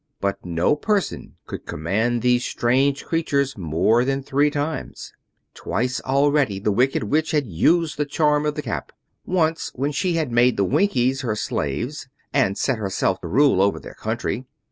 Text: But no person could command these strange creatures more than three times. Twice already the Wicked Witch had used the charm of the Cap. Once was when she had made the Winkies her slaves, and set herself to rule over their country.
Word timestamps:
But 0.19 0.43
no 0.43 0.75
person 0.75 1.35
could 1.45 1.67
command 1.67 2.23
these 2.23 2.43
strange 2.43 3.05
creatures 3.05 3.55
more 3.55 4.03
than 4.03 4.23
three 4.23 4.49
times. 4.49 5.13
Twice 5.53 6.01
already 6.01 6.57
the 6.57 6.71
Wicked 6.71 7.03
Witch 7.03 7.29
had 7.29 7.45
used 7.45 7.97
the 7.97 8.05
charm 8.05 8.47
of 8.47 8.55
the 8.55 8.63
Cap. 8.63 8.91
Once 9.27 9.71
was 9.73 9.79
when 9.79 9.91
she 9.91 10.13
had 10.13 10.31
made 10.31 10.57
the 10.57 10.65
Winkies 10.65 11.21
her 11.21 11.35
slaves, 11.35 12.07
and 12.33 12.57
set 12.57 12.79
herself 12.79 13.21
to 13.21 13.27
rule 13.27 13.61
over 13.61 13.79
their 13.79 13.93
country. 13.93 14.47